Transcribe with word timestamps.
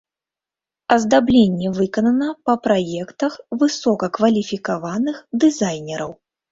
Аздабленне 0.95 1.67
выканана 1.77 2.31
па 2.49 2.57
праектах 2.65 3.39
высокакваліфікаваных 3.61 5.27
дызайнераў. 5.47 6.21